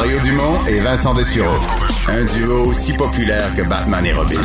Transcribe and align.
Mario 0.00 0.20
Dumont 0.20 0.64
et 0.68 0.78
Vincent 0.78 1.12
Dessureau. 1.12 1.56
Un 2.06 2.24
duo 2.24 2.66
aussi 2.66 2.92
populaire 2.92 3.48
que 3.56 3.68
Batman 3.68 4.06
et 4.06 4.12
Robin. 4.12 4.38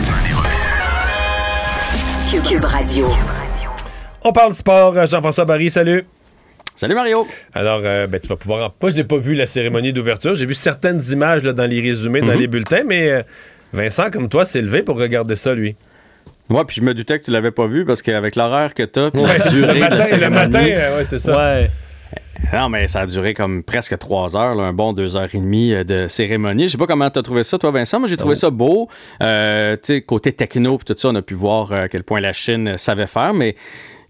Cube 2.49 2.63
Radio. 2.65 3.07
On 4.23 4.31
parle 4.33 4.53
sport. 4.53 4.95
Jean-François 5.05 5.45
Barry, 5.45 5.69
salut. 5.69 6.05
Salut 6.75 6.95
Mario. 6.95 7.27
Alors, 7.53 7.81
euh, 7.83 8.07
ben, 8.07 8.19
tu 8.19 8.29
vas 8.29 8.35
pouvoir. 8.35 8.73
Moi, 8.81 8.89
je 8.89 8.95
n'ai 8.95 9.03
pas 9.03 9.17
vu 9.17 9.35
la 9.35 9.45
cérémonie 9.45 9.93
d'ouverture. 9.93 10.33
J'ai 10.33 10.47
vu 10.47 10.55
certaines 10.55 10.99
images 11.11 11.43
là, 11.43 11.53
dans 11.53 11.69
les 11.69 11.81
résumés, 11.81 12.21
dans 12.21 12.33
Mhm. 12.33 12.39
les 12.39 12.47
bulletins, 12.47 12.83
mais 12.87 13.11
euh, 13.11 13.21
Vincent, 13.73 14.09
comme 14.09 14.29
toi, 14.29 14.45
s'est 14.45 14.61
levé 14.63 14.81
pour 14.81 14.97
regarder 14.97 15.35
ça, 15.35 15.53
lui. 15.53 15.75
Moi, 16.49 16.65
puis 16.65 16.77
je 16.77 16.81
me 16.81 16.95
doutais 16.95 17.19
que 17.19 17.25
tu 17.25 17.31
l'avais 17.31 17.51
pas 17.51 17.67
vu 17.67 17.85
parce 17.85 18.01
qu'avec 18.01 18.35
l'horaire 18.35 18.73
que 18.73 18.81
t'as, 18.81 19.11
puis 19.11 19.21
Ouais, 19.21 19.37
la 19.37 19.49
durée 19.49 19.67
le 19.67 19.75
de 19.75 19.79
la 19.81 19.89
matin, 19.99 20.17
le 20.17 20.29
matin, 20.31 20.65
euh, 20.67 20.97
ouais, 20.97 21.03
c'est 21.03 21.19
ça. 21.19 21.37
Ouais. 21.37 21.69
Non, 22.53 22.69
mais 22.69 22.87
ça 22.87 23.01
a 23.01 23.05
duré 23.07 23.33
comme 23.33 23.63
presque 23.63 23.97
trois 23.97 24.37
heures, 24.37 24.53
là, 24.53 24.63
un 24.63 24.73
bon 24.73 24.93
deux 24.93 25.15
heures 25.15 25.33
et 25.33 25.37
demie 25.37 25.73
euh, 25.73 25.83
de 25.83 26.07
cérémonie. 26.07 26.65
Je 26.65 26.73
sais 26.73 26.77
pas 26.77 26.85
comment 26.85 27.09
t'as 27.09 27.23
trouvé 27.23 27.43
ça, 27.43 27.57
toi, 27.57 27.71
Vincent. 27.71 27.99
Moi, 27.99 28.07
j'ai 28.07 28.17
trouvé 28.17 28.35
ça 28.35 28.51
beau. 28.51 28.89
Euh, 29.23 29.75
tu 29.75 29.95
sais, 29.95 30.01
côté 30.01 30.33
techno, 30.33 30.79
tout 30.85 30.93
ça, 30.95 31.09
on 31.09 31.15
a 31.15 31.21
pu 31.21 31.33
voir 31.33 31.71
euh, 31.71 31.83
à 31.83 31.89
quel 31.89 32.03
point 32.03 32.21
la 32.21 32.33
Chine 32.33 32.77
savait 32.77 33.07
faire, 33.07 33.33
mais 33.33 33.55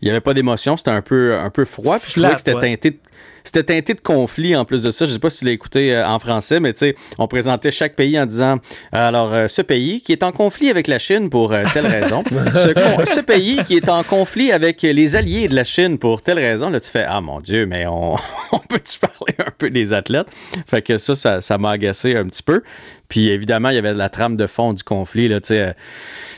il 0.01 0.05
n'y 0.05 0.11
avait 0.11 0.19
pas 0.19 0.33
d'émotion. 0.33 0.75
C'était 0.75 0.91
un 0.91 1.01
peu, 1.01 1.37
un 1.37 1.49
peu 1.49 1.63
froid. 1.63 1.99
Puis 1.99 2.11
je 2.13 2.19
trouvais 2.19 2.33
que 2.33 2.39
c'était 2.39 2.55
ouais. 2.55 2.75
teinté 2.75 2.99
C'était 3.43 3.63
teinté 3.63 3.93
de 3.93 4.01
conflit 4.01 4.55
en 4.55 4.65
plus 4.65 4.81
de 4.83 4.91
ça. 4.91 5.05
Je 5.05 5.11
sais 5.11 5.19
pas 5.19 5.29
si 5.29 5.39
tu 5.39 5.45
l'as 5.45 5.51
écouté 5.51 5.93
euh, 5.93 6.07
en 6.07 6.19
français, 6.19 6.59
mais 6.59 6.73
tu 6.73 6.79
sais, 6.79 6.95
on 7.17 7.27
présentait 7.27 7.71
chaque 7.71 7.95
pays 7.95 8.19
en 8.19 8.25
disant 8.25 8.59
alors 8.91 9.33
euh, 9.33 9.47
ce 9.47 9.61
pays 9.61 10.01
qui 10.01 10.11
est 10.11 10.23
en 10.23 10.31
conflit 10.31 10.69
avec 10.69 10.87
la 10.87 10.99
Chine 10.99 11.29
pour 11.29 11.51
euh, 11.51 11.63
telle 11.73 11.87
raison, 11.87 12.23
ce, 12.55 13.19
pays 13.21 13.59
qui 13.65 13.75
est 13.75 13.89
en 13.89 14.03
conflit 14.03 14.51
avec 14.51 14.81
les 14.81 15.15
alliés 15.15 15.47
de 15.47 15.55
la 15.55 15.63
Chine 15.63 15.97
pour 15.97 16.21
telle 16.21 16.39
raison. 16.39 16.69
Là, 16.69 16.79
tu 16.79 16.89
fais 16.89 17.05
ah 17.07 17.21
mon 17.21 17.41
Dieu, 17.41 17.65
mais 17.65 17.85
on, 17.85 18.15
on 18.51 18.59
peut-tu 18.59 18.99
parler 18.99 19.35
un 19.39 19.51
peu 19.57 19.69
des 19.69 19.93
athlètes? 19.93 20.27
Fait 20.67 20.81
que 20.81 20.97
ça, 20.97 21.15
ça, 21.15 21.41
ça 21.41 21.57
m'a 21.57 21.71
agacé 21.71 22.15
un 22.15 22.25
petit 22.25 22.43
peu. 22.43 22.63
Puis 23.09 23.29
évidemment, 23.29 23.69
il 23.69 23.75
y 23.75 23.79
avait 23.79 23.93
la 23.93 24.09
trame 24.09 24.37
de 24.37 24.47
fond 24.47 24.73
du 24.73 24.83
conflit. 24.83 25.27
Là, 25.27 25.41
tu 25.41 25.49
sais, 25.49 25.75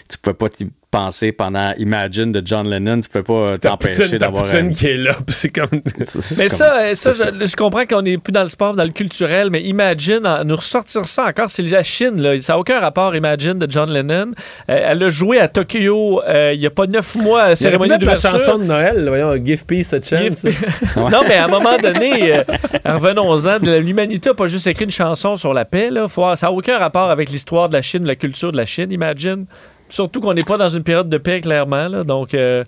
tu 0.10 0.18
pouvais 0.18 0.34
pas 0.34 0.50
t'y 0.50 0.68
penser 0.96 1.34
pendant 1.34 1.74
Imagine 1.78 2.32
de 2.32 2.42
John 2.46 2.70
Lennon, 2.70 3.02
tu 3.02 3.10
peux 3.10 3.24
pas 3.24 3.58
t'empêcher 3.58 4.18
d'avoir 4.18 4.46
Poutine 4.46 4.68
un- 4.68 4.74
qui 4.74 4.88
est 4.88 4.98
là, 4.98 5.14
c'est 5.28 5.50
comme. 5.50 5.68
Mais 6.38 6.48
comme- 6.48 6.50
ça, 6.50 6.95
ça, 6.96 7.12
je, 7.12 7.46
je 7.46 7.56
comprends 7.56 7.86
qu'on 7.86 8.04
est 8.06 8.18
plus 8.18 8.32
dans 8.32 8.44
le 8.44 8.50
sport, 8.50 8.74
dans 8.74 8.84
le 8.84 8.90
culturel, 8.92 9.50
mais 9.50 9.62
Imagine, 9.64 10.26
en- 10.26 10.44
nous 10.44 10.56
ressortir 10.56 11.06
ça 11.06 11.26
encore, 11.26 11.50
c'est 11.50 11.62
la 11.64 11.84
Chine, 11.84 12.22
là. 12.22 12.42
Ça 12.42 12.54
n'a 12.54 12.60
aucun 12.60 12.80
rapport, 12.80 13.16
Imagine, 13.16 13.54
de 13.60 13.70
John 13.70 13.92
Lennon. 13.92 14.32
Euh, 14.70 14.80
elle 14.92 15.04
a 15.04 15.10
joué 15.10 15.40
à 15.40 15.48
Tokyo 15.48 16.22
euh, 16.28 16.52
il 16.54 16.60
n'y 16.60 16.66
a 16.66 16.70
pas 16.72 16.88
neuf 16.88 17.16
mois 17.16 17.42
à 17.44 17.50
la 17.50 17.56
cérémonie 17.56 17.90
mettre 17.92 18.06
la 18.06 18.16
chanson 18.16 18.58
de 18.58 18.64
Noël, 18.64 19.04
là, 19.04 19.10
voyons, 19.12 19.46
Give 19.46 19.66
Peace 19.66 19.94
a 19.94 20.02
Chance. 20.02 20.44
Give- 20.46 20.66
non, 21.12 21.22
mais 21.28 21.36
à 21.36 21.46
un 21.46 21.48
moment 21.50 21.78
donné, 21.82 22.34
euh, 22.38 22.44
revenons-en, 22.86 23.60
de 23.60 23.78
l'humanité 23.78 24.30
n'a 24.30 24.36
pas 24.36 24.48
juste 24.48 24.68
écrit 24.68 24.86
une 24.86 24.92
chanson 24.92 25.36
sur 25.36 25.54
la 25.54 25.66
paix. 25.66 25.90
Là. 25.90 26.08
Faut- 26.08 26.36
ça 26.36 26.48
n'a 26.48 26.52
aucun 26.52 26.78
rapport 26.78 27.10
avec 27.10 27.30
l'histoire 27.30 27.70
de 27.70 27.74
la 27.74 27.82
Chine, 27.82 28.06
la 28.06 28.16
culture 28.16 28.52
de 28.52 28.58
la 28.58 28.66
Chine, 28.66 28.92
Imagine. 28.92 29.46
Surtout 29.90 30.20
qu'on 30.20 30.34
n'est 30.34 30.44
pas 30.44 30.58
dans 30.58 30.70
une 30.70 30.82
période 30.84 31.10
de 31.10 31.18
paix, 31.20 31.42
clairement. 31.42 31.88
Là, 31.88 32.04
donc, 32.04 32.34
euh, 32.34 32.64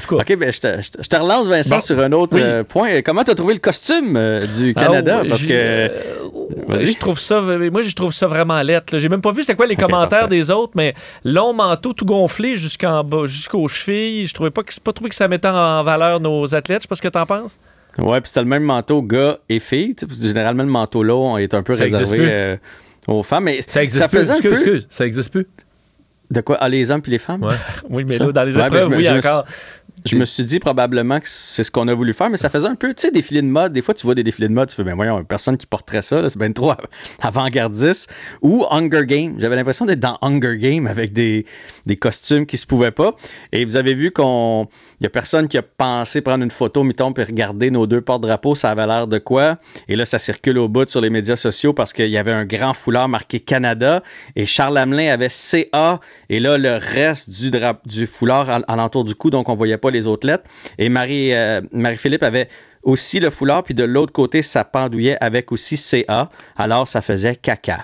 tout 0.00 0.16
cas, 0.16 0.22
OK, 0.22 0.38
ben, 0.38 0.52
je, 0.52 0.60
te, 0.60 0.82
je 1.02 1.08
te- 1.08 1.16
relance, 1.16 1.46
Vincent, 1.48 1.76
Bon. 1.76 1.80
sur 1.80 1.98
un 2.00 2.12
autre 2.12 2.36
Oui. 2.36 2.42
euh, 2.42 2.64
point. 2.64 3.02
Comment 3.02 3.24
tu 3.24 3.30
as 3.30 3.34
trouvé 3.34 3.54
le 3.54 3.60
costume 3.60 4.16
euh, 4.16 4.44
du 4.46 4.74
Canada? 4.74 5.20
Ah, 5.22 5.26
Parce 5.28 5.40
j'ai- 5.40 5.48
que. 5.48 5.52
euh, 5.54 5.88
je 6.86 6.96
trouve 6.98 7.18
ça, 7.18 7.40
moi, 7.40 7.82
je 7.82 7.94
trouve 7.94 8.12
ça 8.12 8.26
vraiment 8.26 8.60
lettre. 8.62 8.98
J'ai 8.98 9.08
même 9.08 9.20
pas 9.20 9.32
vu 9.32 9.42
c'est 9.42 9.54
quoi 9.54 9.66
les 9.66 9.76
commentaires 9.76 10.20
parfait. 10.20 10.36
des 10.36 10.50
autres, 10.50 10.72
mais 10.76 10.94
long 11.24 11.52
manteau 11.52 11.92
tout 11.92 12.04
gonflé 12.04 12.56
jusqu'en 12.56 13.02
bas, 13.04 13.26
jusqu'aux 13.26 13.66
chevilles. 13.68 14.26
Je 14.26 14.34
trouvais 14.34 14.50
pas 14.50 14.62
que 14.62 14.72
pas 14.80 14.92
trouvé 14.92 15.10
que 15.10 15.16
ça 15.16 15.28
mettait 15.28 15.48
en 15.48 15.82
valeur 15.82 16.20
nos 16.20 16.54
athlètes. 16.54 16.78
Je 16.78 16.82
sais 16.82 16.88
pas 16.88 16.94
ce 16.96 17.02
que 17.02 17.08
t'en 17.08 17.26
penses. 17.26 17.58
Ouais, 17.98 18.20
puis 18.20 18.28
c'était 18.28 18.40
le 18.42 18.46
même 18.48 18.62
manteau 18.64 19.00
gars 19.02 19.38
et 19.48 19.58
filles. 19.58 19.94
tu 19.94 20.06
sais, 20.06 20.28
Généralement, 20.28 20.62
le 20.64 20.68
manteau 20.68 21.02
là 21.02 21.38
est 21.38 21.54
un 21.54 21.62
peu 21.62 21.74
Ça 21.74 21.84
réservé 21.84 22.16
plus. 22.18 22.28
euh, 22.30 22.56
aux 23.08 23.22
femmes. 23.22 23.44
Mais 23.44 23.60
Ça 23.66 23.82
existe 23.82 24.08
plus. 24.08 24.18
faisait 24.18 24.32
un 24.32 24.36
Excuse, 24.36 24.50
peu. 24.52 24.56
excuse, 24.60 24.86
ça 24.90 25.06
existe 25.06 25.30
plus. 25.32 25.46
De 26.30 26.40
quoi? 26.40 26.58
Ah, 26.60 26.68
les 26.68 26.90
hommes 26.90 27.00
puis 27.02 27.12
les 27.12 27.18
femmes? 27.18 27.42
Ouais. 27.44 27.54
Oui, 27.88 28.04
mais 28.04 28.18
Ça? 28.18 28.26
là, 28.26 28.32
dans 28.32 28.42
les 28.44 28.56
Ouais, 28.56 28.68
ben, 28.68 28.76
épreuves, 28.76 28.98
oui, 28.98 29.08
me 29.08 29.18
encore. 29.18 29.44
Je 30.06 30.16
me 30.16 30.24
suis 30.24 30.44
dit 30.44 30.58
probablement 30.58 31.20
que 31.20 31.26
c'est 31.28 31.64
ce 31.64 31.70
qu'on 31.70 31.88
a 31.88 31.94
voulu 31.94 32.14
faire, 32.14 32.30
mais 32.30 32.36
ça 32.36 32.48
faisait 32.48 32.68
un 32.68 32.74
peu, 32.74 32.88
tu 32.94 33.02
sais, 33.02 33.10
défilé 33.10 33.42
de 33.42 33.46
mode. 33.46 33.72
Des 33.72 33.82
fois, 33.82 33.94
tu 33.94 34.06
vois 34.06 34.14
des 34.14 34.22
défilés 34.24 34.48
de 34.48 34.52
mode, 34.52 34.68
tu 34.68 34.76
fais, 34.76 34.84
ben 34.84 34.94
voyons, 34.94 35.22
personne 35.24 35.56
qui 35.56 35.66
porterait 35.66 36.02
ça, 36.02 36.28
c'est 36.28 36.38
bien 36.38 36.52
trop 36.52 36.70
av- 36.70 36.86
avant-gardiste. 37.20 38.10
Ou 38.42 38.64
Hunger 38.70 39.04
Game. 39.06 39.34
J'avais 39.38 39.56
l'impression 39.56 39.84
d'être 39.84 40.00
dans 40.00 40.18
Hunger 40.22 40.56
Game 40.58 40.86
avec 40.86 41.12
des, 41.12 41.46
des 41.86 41.96
costumes 41.96 42.46
qui 42.46 42.56
se 42.56 42.66
pouvaient 42.66 42.90
pas. 42.90 43.16
Et 43.52 43.64
vous 43.64 43.76
avez 43.76 43.94
vu 43.94 44.10
qu'on. 44.10 44.68
Il 45.00 45.04
y 45.04 45.06
a 45.06 45.10
personne 45.10 45.48
qui 45.48 45.58
a 45.58 45.62
pensé 45.62 46.20
prendre 46.22 46.42
une 46.42 46.50
photo, 46.50 46.82
mettons, 46.82 47.12
puis 47.12 47.24
regarder 47.24 47.70
nos 47.70 47.86
deux 47.86 48.00
porte-drapeaux, 48.00 48.54
ça 48.54 48.70
avait 48.70 48.86
l'air 48.86 49.06
de 49.06 49.18
quoi? 49.18 49.58
Et 49.88 49.96
là, 49.96 50.06
ça 50.06 50.18
circule 50.18 50.58
au 50.58 50.68
bout 50.68 50.88
sur 50.88 51.00
les 51.00 51.10
médias 51.10 51.36
sociaux 51.36 51.72
parce 51.74 51.92
qu'il 51.92 52.08
y 52.08 52.16
avait 52.16 52.32
un 52.32 52.44
grand 52.46 52.72
foulard 52.72 53.08
marqué 53.08 53.40
Canada 53.40 54.02
et 54.36 54.46
Charles 54.46 54.78
Hamelin 54.78 55.12
avait 55.12 55.28
CA 55.28 56.00
et 56.30 56.40
là, 56.40 56.56
le 56.56 56.76
reste 56.76 57.28
du, 57.30 57.50
du 57.84 58.06
foulard 58.06 58.48
al- 58.48 58.64
alentour 58.68 59.04
du 59.04 59.14
cou, 59.14 59.28
donc 59.30 59.48
on 59.48 59.54
voyait 59.54 59.76
pas 59.76 59.90
les 59.90 59.95
autres 60.04 60.26
lettres. 60.26 60.44
Et 60.78 60.88
Marie, 60.88 61.32
euh, 61.32 61.60
Marie-Philippe 61.72 62.22
avait 62.22 62.48
aussi 62.82 63.18
le 63.20 63.30
foulard, 63.30 63.64
puis 63.64 63.74
de 63.74 63.84
l'autre 63.84 64.12
côté, 64.12 64.42
ça 64.42 64.64
pendouillait 64.64 65.16
avec 65.20 65.52
aussi 65.52 65.76
CA. 65.76 66.30
Alors, 66.56 66.86
ça 66.86 67.02
faisait 67.02 67.36
caca. 67.36 67.82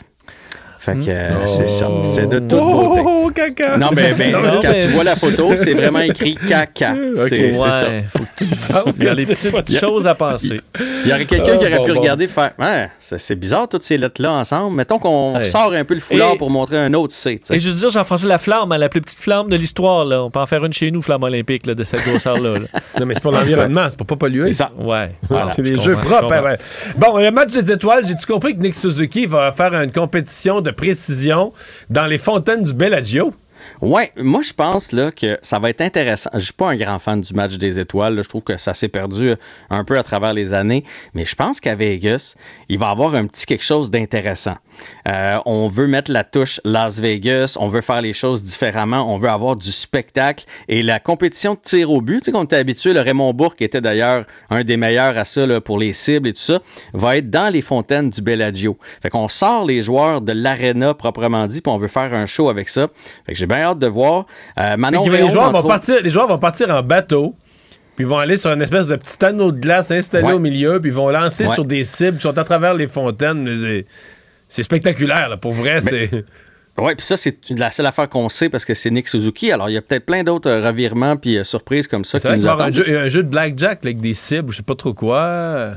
Fait 0.85 0.95
que 0.95 1.09
euh, 1.11 1.47
c'est 1.47 1.69
ça. 1.69 1.87
C'est 2.03 2.29
de 2.29 2.41
toute 2.41 2.49
beauté. 2.49 3.03
Oh, 3.05 3.31
caca! 3.33 3.77
Non, 3.77 3.91
mais, 3.95 4.15
ben, 4.15 4.33
Non, 4.33 4.61
quand 4.61 4.69
mais- 4.71 4.81
tu 4.83 4.89
vois 4.89 5.05
la 5.05 5.15
photo, 5.15 5.53
c'est 5.57 5.75
vraiment 5.75 6.01
écrit 6.01 6.35
caca. 6.35 6.93
Ok. 7.17 7.29
C'est 7.29 7.53
ça. 7.53 7.87
Faut 8.09 8.19
que 8.19 8.25
tu 8.39 8.45
Il 8.99 9.05
y 9.05 9.09
a 9.09 9.13
les 9.15 9.25
c'est 9.27 9.51
petites 9.53 9.81
pas- 9.81 9.87
choses 9.87 10.07
à 10.09 10.17
penser. 10.17 10.61
Il 11.05 11.09
y 11.11 11.13
aurait 11.13 11.25
quelqu'un 11.25 11.53
Ah, 11.55 11.57
qui 11.59 11.67
aurait 11.67 11.77
bon, 11.77 11.85
pu 11.85 11.93
bon. 11.95 12.01
regarder 12.01 12.25
et 12.25 12.29
faire 12.29 12.51
Ouais, 12.59 12.89
c'est 12.99 13.19
c'est 13.21 13.37
bizarre 13.37 13.69
toutes 13.69 13.85
ces 13.85 13.97
lettres-là 13.97 14.33
ensemble. 14.33 14.75
Mettons 14.77 14.99
qu'on 14.99 15.37
Ouais. 15.37 15.45
sort 15.45 15.73
un 15.73 15.85
peu 15.85 15.95
le 15.95 16.01
foulard 16.01 16.33
Et- 16.35 16.39
pour 16.39 16.51
montrer 16.51 16.79
un 16.79 16.93
autre 16.95 17.15
C. 17.15 17.37
tu 17.39 17.47
sais. 17.47 17.55
Et 17.57 17.61
je 17.61 17.71
veux 17.71 17.77
dire, 17.77 17.91
Jean-François, 17.91 18.29
la 18.29 18.39
flamme, 18.39 18.73
hein, 18.73 18.79
la 18.79 18.89
plus 18.89 19.01
petite 19.01 19.21
flamme 19.21 19.49
de 19.51 19.57
l'histoire, 19.57 20.05
là. 20.05 20.25
On 20.25 20.31
peut 20.31 20.41
en 20.41 20.47
faire 20.47 20.65
une 20.65 20.73
chez 20.73 20.91
nous, 20.91 21.01
flamme 21.01 21.23
olympique, 21.23 21.65
là, 21.67 21.75
de 21.75 21.85
cette 21.85 22.05
grosseur-là. 22.05 22.55
là. 22.55 22.67
Non, 22.99 23.07
mais 23.07 23.15
c'est 23.15 23.23
pour 23.23 23.33
l'environnement, 23.33 23.87
c'est 23.89 23.97
pour 23.97 24.07
pas 24.09 24.17
polluer. 24.17 24.49
C'est 24.53 24.59
ça. 24.65 24.71
Ouais. 24.81 25.13
Voilà, 25.29 25.49
c'est 25.55 25.63
des 25.63 25.79
jeux 25.79 25.97
je 26.03 26.05
propres. 26.07 26.33
hein. 26.33 26.57
Bon, 26.97 27.19
le 27.19 27.31
match 27.31 27.51
des 27.51 27.71
étoiles, 27.71 28.05
j'ai-tu 28.05 28.27
compris 28.27 28.57
que 28.57 28.61
Nick 28.61 28.75
Suzuki 28.75 29.27
va 29.27 29.53
faire 29.53 29.73
une 29.75 29.93
compétition 29.93 30.61
de 30.61 30.72
précision 30.73 31.53
dans 31.91 32.07
les 32.07 32.19
fontaines 32.19 32.63
du 32.63 32.75
Bellagio? 32.75 33.35
Ouais, 33.81 34.13
moi 34.17 34.43
je 34.43 34.53
pense 34.53 34.93
là 34.93 35.11
que 35.11 35.39
ça 35.43 35.59
va 35.59 35.71
être 35.71 35.81
intéressant. 35.81 36.31
Je 36.35 36.41
suis 36.41 36.53
pas 36.53 36.71
un 36.71 36.77
grand 36.77 36.99
fan 36.99 37.21
du 37.21 37.35
match 37.35 37.57
des 37.59 37.81
étoiles. 37.81 38.23
Je 38.23 38.29
trouve 38.29 38.43
que 38.43 38.57
ça 38.57 38.75
s'est 38.75 38.89
perdu 38.89 39.31
euh, 39.31 39.37
un 39.71 39.85
peu 39.85 39.99
à 39.99 40.03
travers 40.03 40.35
les 40.35 40.55
années, 40.55 40.85
mais 41.15 41.25
je 41.25 41.35
pense 41.35 41.61
qu'à 41.61 41.75
Vegas, 41.75 42.37
il 42.69 42.79
va 42.79 42.89
y 42.89 42.91
avoir 42.91 43.15
un 43.15 43.27
petit 43.27 43.47
quelque 43.47 43.65
chose 43.65 43.91
d'intéressant. 43.91 44.57
Euh, 45.09 45.39
on 45.47 45.69
veut 45.69 45.87
mettre 45.87 46.11
la 46.11 46.25
touche 46.25 46.61
Las 46.65 47.01
Vegas, 47.01 47.57
on 47.59 47.69
veut 47.69 47.81
faire 47.81 48.03
les 48.03 48.13
choses 48.13 48.43
différemment, 48.43 49.13
on 49.13 49.19
veut 49.19 49.29
avoir 49.29 49.57
du 49.57 49.73
spectacle 49.73 50.45
et 50.69 50.83
la 50.83 51.01
compétition 51.01 51.55
de 51.55 51.61
tir 51.63 51.91
au 51.91 52.01
but, 52.01 52.21
tu 52.21 52.27
sais, 52.27 52.33
qu'on 52.33 52.45
était 52.45 52.57
habitué, 52.57 52.93
le 52.93 53.01
Raymond 53.01 53.33
Bourg 53.35 53.57
qui 53.57 53.65
était 53.65 53.81
d'ailleurs 53.81 54.25
un 54.51 54.65
des 54.65 54.77
meilleurs 54.77 55.19
à 55.19 55.25
ça 55.25 55.61
pour 55.61 55.79
les 55.79 55.93
cibles 55.93 56.29
et 56.29 56.33
tout 56.33 56.41
ça, 56.41 56.61
va 56.93 57.17
être 57.17 57.31
dans 57.31 57.53
les 57.53 57.61
fontaines 57.61 58.11
du 58.11 58.23
Bellagio. 58.23 58.79
Fait 59.03 59.11
qu'on 59.11 59.29
sort 59.29 59.67
les 59.67 59.83
joueurs 59.83 60.21
de 60.21 60.33
l'arena 60.33 60.95
proprement 60.95 61.47
dit, 61.47 61.61
puis 61.61 61.73
on 61.73 61.79
veut 61.79 61.89
faire 61.89 62.15
un 62.15 62.27
show 62.27 62.49
avec 62.49 62.69
ça. 62.69 62.89
Fait 63.27 63.33
que 63.33 63.39
j'ai 63.39 63.47
bien 63.55 63.65
hâte 63.65 63.79
de 63.79 63.87
voir. 63.87 64.27
Euh, 64.59 64.77
Manon 64.77 65.05
les, 65.09 65.31
joueurs 65.31 65.51
vont 65.53 65.59
autres- 65.61 65.69
partir, 65.69 65.97
les 66.03 66.11
joueurs 66.11 66.29
vont 66.29 66.39
partir 66.39 66.71
en 66.71 66.83
bateau, 66.83 67.35
puis 67.97 68.05
ils 68.05 68.09
vont 68.09 68.19
aller 68.19 68.37
sur 68.37 68.51
une 68.53 68.63
espèce 68.63 68.87
de 68.87 68.97
petit 68.97 69.25
anneau 69.25 69.53
de 69.53 69.61
glace 69.61 69.91
installé 69.91 70.25
Ouais. 70.27 70.33
au 70.33 70.39
milieu, 70.39 70.81
puis 70.81 70.91
ils 70.91 70.95
vont 70.95 71.11
lancer 71.11 71.47
Ouais. 71.47 71.55
sur 71.55 71.65
des 71.65 71.85
cibles 71.85 72.17
qui 72.17 72.23
sont 72.23 72.37
à 72.39 72.45
travers 72.45 72.75
les 72.75 72.89
fontaines. 72.89 73.85
c'est- 74.49 74.63
spectaculaire, 74.63 75.29
là, 75.31 75.37
pour 75.37 75.53
vrai. 75.53 75.81
c'est 75.81 76.11
Oui, 76.79 76.95
puis 76.95 77.05
ça, 77.05 77.17
c'est 77.19 77.37
la 77.51 77.71
seule 77.71 77.85
affaire 77.87 78.09
qu'on 78.09 78.29
sait 78.31 78.49
parce 78.49 78.65
que 78.65 78.73
c'est 78.75 78.91
Nick 78.91 79.07
Suzuki. 79.09 79.53
Alors, 79.53 79.69
il 79.69 79.75
y 79.75 79.77
a 79.77 79.83
peut-être 79.83 80.07
plein 80.07 80.25
d'autres 80.25 80.49
euh, 80.51 80.67
revirements 80.67 81.17
puis 81.19 81.37
euh, 81.37 81.45
surprises 81.45 81.87
comme 81.87 82.03
ça 82.05 82.19
C'est 82.19 82.29
vrai 82.29 82.39
qu'il 82.39 82.47
y 82.47 82.97
un 82.97 83.09
jeu, 83.09 83.23
de 83.23 83.29
blackjack 83.29 83.85
là, 83.85 83.89
avec 83.89 84.01
des 84.01 84.15
cibles, 84.15 84.51
je 84.53 84.57
sais 84.59 84.63
pas 84.63 84.75
trop 84.75 84.95
quoi. 84.95 85.73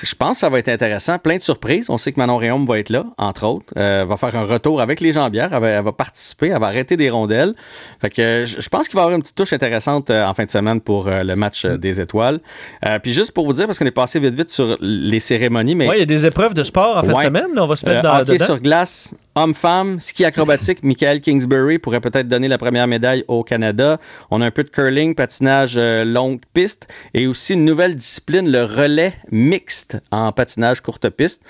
Je 0.00 0.14
pense 0.14 0.32
que 0.32 0.36
ça 0.38 0.48
va 0.48 0.58
être 0.58 0.68
intéressant. 0.70 1.18
Plein 1.18 1.36
de 1.36 1.42
surprises. 1.42 1.90
On 1.90 1.98
sait 1.98 2.12
que 2.12 2.18
Manon 2.18 2.38
Réaume 2.38 2.66
va 2.66 2.78
être 2.78 2.88
là, 2.88 3.04
entre 3.18 3.46
autres. 3.46 3.66
Euh, 3.76 4.04
va 4.08 4.16
faire 4.16 4.34
un 4.36 4.44
retour 4.44 4.80
avec 4.80 5.00
les 5.00 5.12
jambières. 5.12 5.50
Elle 5.52 5.60
va, 5.60 5.68
elle 5.68 5.84
va 5.84 5.92
participer. 5.92 6.48
Elle 6.48 6.58
va 6.60 6.68
arrêter 6.68 6.96
des 6.96 7.10
rondelles. 7.10 7.54
Fait 8.00 8.08
que 8.10 8.22
euh, 8.22 8.44
je, 8.46 8.68
pense 8.70 8.88
qu'il 8.88 8.96
va 8.96 9.02
y 9.02 9.04
avoir 9.04 9.16
une 9.16 9.22
petite 9.22 9.36
touche 9.36 9.52
intéressante 9.52 10.08
euh, 10.10 10.24
en 10.24 10.32
fin 10.34 10.44
de 10.44 10.50
semaine 10.50 10.80
pour 10.80 11.08
euh, 11.08 11.22
le 11.22 11.36
match 11.36 11.66
euh, 11.66 11.76
des 11.76 12.00
étoiles. 12.00 12.40
Euh, 12.86 12.98
puis 13.00 13.12
juste 13.12 13.32
pour 13.32 13.44
vous 13.44 13.52
dire, 13.52 13.66
parce 13.66 13.78
qu'on 13.78 13.84
est 13.86 13.90
passé 13.90 14.18
vite 14.18 14.34
vite 14.34 14.50
sur 14.50 14.78
les 14.80 15.20
cérémonies, 15.20 15.74
mais 15.74 15.88
Ouais, 15.88 15.96
il 15.96 16.00
y 16.00 16.02
a 16.02 16.06
des 16.06 16.24
épreuves 16.26 16.54
de 16.54 16.62
sport 16.62 16.96
en 16.96 17.02
fin 17.02 17.12
de 17.12 17.18
semaine. 17.18 17.54
là. 17.54 17.62
on 17.62 17.66
va 17.66 17.76
se 17.76 17.86
Euh, 17.86 17.90
mettre 17.90 18.02
dans, 18.02 18.20
hockey 18.20 18.32
dedans. 18.32 18.44
sur 18.46 18.60
glace, 18.60 19.14
Homme-femme, 19.34 19.98
ski 20.00 20.24
acrobatique, 20.24 20.78
Michael 20.82 21.20
Kingsbury 21.20 21.78
pourrait 21.78 22.00
peut-être 22.00 22.28
donner 22.28 22.48
la 22.48 22.58
première 22.58 22.86
médaille 22.86 23.24
au 23.28 23.42
Canada. 23.44 23.98
On 24.30 24.40
a 24.40 24.46
un 24.46 24.50
peu 24.50 24.62
de 24.64 24.68
curling, 24.68 25.14
patinage 25.14 25.74
euh, 25.76 26.04
longue 26.04 26.40
piste 26.52 26.88
et 27.14 27.26
aussi 27.26 27.54
une 27.54 27.64
nouvelle 27.64 27.96
discipline, 27.96 28.50
le 28.50 28.64
relais 28.64 29.14
mixte 29.30 29.96
en 30.10 30.32
patinage 30.32 30.80
courte 30.80 31.08
piste. 31.08 31.42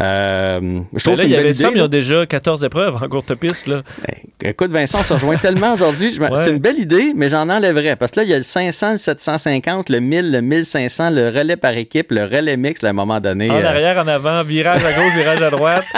Euh, 0.00 0.58
je 0.60 1.04
Ben 1.04 1.04
trouve 1.04 1.06
là, 1.06 1.14
que 1.14 1.20
c'est 1.20 1.26
il 1.26 1.30
y 1.30 1.34
avait 1.36 1.50
idée. 1.50 1.52
ça, 1.54 1.68
mais 1.68 1.74
ils 1.74 1.78
là. 1.78 1.84
ont 1.84 1.88
déjà 1.88 2.26
14 2.26 2.64
épreuves 2.64 2.96
en 3.02 3.08
courte 3.08 3.34
piste. 3.36 3.68
Là. 3.68 3.82
Ben, 4.08 4.50
écoute, 4.50 4.72
Vincent, 4.72 4.98
on 5.00 5.04
se 5.04 5.12
rejoint 5.12 5.36
tellement 5.42 5.74
aujourd'hui. 5.74 6.18
Ouais. 6.18 6.30
C'est 6.34 6.50
une 6.50 6.58
belle 6.58 6.78
idée, 6.80 7.12
mais 7.14 7.28
j'en 7.28 7.48
enlèverais. 7.48 7.94
Parce 7.94 8.10
que 8.10 8.20
là, 8.20 8.24
il 8.24 8.30
y 8.30 8.34
a 8.34 8.36
le 8.36 8.42
500, 8.42 8.92
le 8.92 8.96
750, 8.96 9.90
le 9.90 10.00
1000, 10.00 10.32
le 10.32 10.40
1500, 10.40 11.10
le 11.10 11.28
relais 11.28 11.56
par 11.56 11.76
équipe, 11.76 12.10
le 12.10 12.24
relais 12.24 12.56
mix, 12.56 12.82
à 12.82 12.88
un 12.88 12.92
moment 12.92 13.20
donné. 13.20 13.50
En 13.50 13.54
euh, 13.54 13.64
arrière, 13.64 13.98
en 14.02 14.08
avant, 14.08 14.42
virage 14.42 14.84
à 14.84 14.92
gauche, 14.92 15.14
virage 15.14 15.42
à 15.42 15.50
droite. 15.50 15.84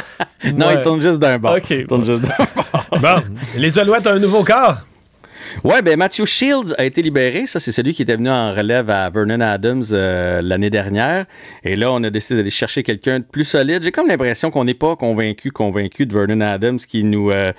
Non, 0.55 0.67
Ouais. 0.69 0.75
il 0.79 0.83
tourne 0.83 1.01
juste 1.03 1.19
d'un 1.19 1.39
bord. 1.39 1.57
Il 1.71 1.87
bon. 1.87 2.05
juste 2.05 2.23
d'un 2.23 2.35
bord. 2.55 2.87
Bon, 3.01 3.23
les 3.57 3.79
Alouettes 3.79 4.07
ont 4.07 4.11
un 4.11 4.19
nouveau 4.19 4.43
corps. 4.45 4.79
Ouais, 5.65 5.81
ben 5.81 5.97
Matthew 5.99 6.27
Shields 6.27 6.75
a 6.77 6.85
été 6.85 7.01
libéré. 7.03 7.47
Ça, 7.47 7.59
c'est 7.61 7.73
celui 7.73 7.95
qui 7.95 8.03
était 8.03 8.17
venu 8.17 8.29
en 8.29 8.53
relève 8.53 8.91
à 8.91 9.09
Vernon 9.09 9.41
Adams 9.41 9.83
euh, 9.93 10.43
l'année 10.43 10.69
dernière. 10.69 11.25
Et 11.65 11.77
là, 11.77 11.91
on 11.93 12.03
a 12.05 12.11
décidé 12.11 12.37
d'aller 12.37 12.51
chercher 12.51 12.83
quelqu'un 12.83 13.21
de 13.21 13.25
plus 13.25 13.45
solide. 13.45 13.83
J'ai 13.83 13.91
comme 13.93 14.07
l'impression 14.09 14.51
qu'on 14.51 14.65
n'est 14.65 14.75
pas 14.75 14.97
convaincu, 14.97 15.51
convaincu 15.51 16.05
de 16.05 16.13
Vernon 16.13 16.41
Adams 16.43 16.77
qui 16.79 17.05
nous. 17.05 17.31
euh, 17.31 17.53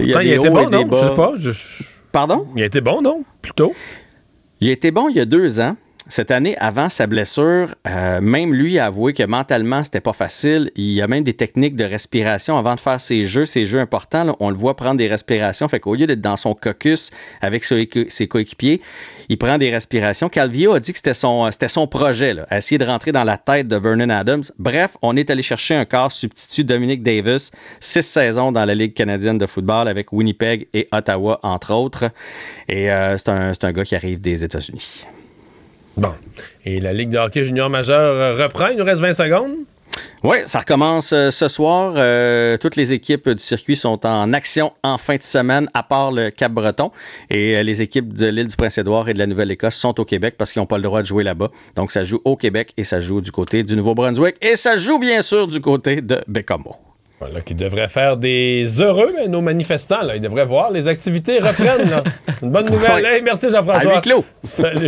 il 0.00 0.06
y 0.06 0.12
Pourtant, 0.12 0.20
il 0.20 0.26
des 0.28 0.32
a 0.32 0.36
été 0.36 0.48
hauts 0.48 0.52
bon, 0.52 0.68
non? 0.70 0.88
Je 0.90 0.96
sais 0.96 1.14
pas. 1.14 1.32
je- 1.38 1.84
Pardon? 2.10 2.46
Il 2.56 2.62
a 2.62 2.66
été 2.66 2.80
bon, 2.80 3.02
non? 3.02 3.22
Plutôt? 3.40 3.72
Il 4.60 4.68
a 4.68 4.72
été 4.72 4.90
bon 4.90 5.08
il 5.08 5.16
y 5.16 5.20
a 5.20 5.24
deux 5.24 5.60
ans. 5.60 5.76
Cette 6.10 6.30
année, 6.30 6.56
avant 6.56 6.88
sa 6.88 7.06
blessure, 7.06 7.74
euh, 7.86 8.22
même 8.22 8.54
lui 8.54 8.78
a 8.78 8.86
avoué 8.86 9.12
que 9.12 9.22
mentalement, 9.24 9.84
c'était 9.84 10.00
pas 10.00 10.14
facile. 10.14 10.70
Il 10.74 10.90
y 10.92 11.02
a 11.02 11.06
même 11.06 11.22
des 11.22 11.34
techniques 11.34 11.76
de 11.76 11.84
respiration 11.84 12.56
avant 12.56 12.74
de 12.76 12.80
faire 12.80 12.98
ses 12.98 13.26
jeux, 13.26 13.44
ses 13.44 13.66
jeux 13.66 13.78
importants. 13.78 14.34
on 14.40 14.48
le 14.48 14.56
voit 14.56 14.74
prendre 14.74 14.96
des 14.96 15.06
respirations. 15.06 15.68
Fait 15.68 15.80
qu'au 15.80 15.94
lieu 15.94 16.06
d'être 16.06 16.22
dans 16.22 16.38
son 16.38 16.54
caucus 16.54 17.10
avec 17.42 17.62
ses 17.62 17.84
équ- 17.84 18.08
ses 18.08 18.26
coéquipiers, 18.26 18.80
il 19.28 19.36
prend 19.36 19.58
des 19.58 19.68
respirations. 19.68 20.30
Calvio 20.30 20.72
a 20.72 20.80
dit 20.80 20.92
que 20.92 20.98
c'était 20.98 21.12
son, 21.12 21.50
c'était 21.52 21.68
son 21.68 21.86
projet, 21.86 22.34
essayer 22.50 22.78
de 22.78 22.86
rentrer 22.86 23.12
dans 23.12 23.24
la 23.24 23.36
tête 23.36 23.68
de 23.68 23.76
Vernon 23.76 24.08
Adams. 24.08 24.44
Bref, 24.58 24.96
on 25.02 25.14
est 25.14 25.28
allé 25.28 25.42
chercher 25.42 25.74
un 25.74 25.84
corps 25.84 26.10
substitut, 26.10 26.64
Dominic 26.64 27.02
Davis, 27.02 27.50
six 27.80 28.02
saisons 28.02 28.50
dans 28.50 28.64
la 28.64 28.74
Ligue 28.74 28.94
canadienne 28.94 29.36
de 29.36 29.44
football 29.46 29.86
avec 29.88 30.10
Winnipeg 30.14 30.68
et 30.72 30.88
Ottawa, 30.90 31.38
entre 31.42 31.74
autres. 31.74 32.06
Et 32.66 32.90
euh, 32.90 33.18
c'est 33.18 33.28
un, 33.28 33.52
c'est 33.52 33.64
un 33.64 33.72
gars 33.72 33.84
qui 33.84 33.94
arrive 33.94 34.22
des 34.22 34.42
États-Unis. 34.42 35.04
Bon. 35.98 36.12
Et 36.64 36.80
la 36.80 36.92
Ligue 36.92 37.10
de 37.10 37.18
hockey 37.18 37.44
junior 37.44 37.68
majeur 37.68 37.98
euh, 37.98 38.42
reprend. 38.42 38.68
Il 38.68 38.78
nous 38.78 38.84
reste 38.84 39.00
20 39.00 39.12
secondes. 39.12 39.52
Oui, 40.24 40.38
ça 40.46 40.60
recommence 40.60 41.12
euh, 41.12 41.30
ce 41.30 41.48
soir. 41.48 41.94
Euh, 41.96 42.56
toutes 42.56 42.76
les 42.76 42.92
équipes 42.92 43.28
du 43.28 43.42
circuit 43.42 43.76
sont 43.76 44.04
en 44.04 44.32
action 44.32 44.72
en 44.82 44.98
fin 44.98 45.16
de 45.16 45.22
semaine, 45.22 45.68
à 45.74 45.82
part 45.82 46.12
le 46.12 46.30
Cap-Breton. 46.30 46.90
Et 47.30 47.56
euh, 47.56 47.62
les 47.62 47.82
équipes 47.82 48.12
de 48.12 48.26
l'île 48.26 48.48
du 48.48 48.56
Prince-Édouard 48.56 49.08
et 49.08 49.14
de 49.14 49.18
la 49.18 49.26
Nouvelle-Écosse 49.26 49.76
sont 49.76 49.98
au 50.00 50.04
Québec 50.04 50.34
parce 50.36 50.52
qu'ils 50.52 50.60
n'ont 50.60 50.66
pas 50.66 50.76
le 50.76 50.82
droit 50.82 51.02
de 51.02 51.06
jouer 51.06 51.24
là-bas. 51.24 51.50
Donc, 51.76 51.92
ça 51.92 52.04
joue 52.04 52.20
au 52.24 52.36
Québec 52.36 52.72
et 52.76 52.84
ça 52.84 53.00
joue 53.00 53.20
du 53.20 53.30
côté 53.30 53.62
du 53.62 53.76
Nouveau-Brunswick. 53.76 54.36
Et 54.42 54.56
ça 54.56 54.76
joue 54.76 54.98
bien 54.98 55.22
sûr 55.22 55.46
du 55.46 55.60
côté 55.60 56.00
de 56.00 56.20
Bécomo. 56.26 56.76
Voilà, 57.20 57.40
qui 57.40 57.56
devrait 57.56 57.88
faire 57.88 58.16
des 58.16 58.80
heureux, 58.80 59.12
mais 59.16 59.26
nos 59.26 59.40
manifestants, 59.40 60.02
là, 60.02 60.14
ils 60.14 60.20
devraient 60.22 60.44
voir. 60.44 60.70
Les 60.70 60.86
activités 60.86 61.40
reprennent. 61.40 61.90
là. 61.90 62.04
Une 62.42 62.50
bonne 62.50 62.70
nouvelle. 62.70 63.04
Hey, 63.04 63.22
merci 63.22 63.50
Jean-François. 63.50 63.94
Salut. 64.40 64.86